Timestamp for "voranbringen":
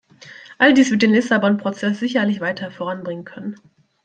2.71-3.23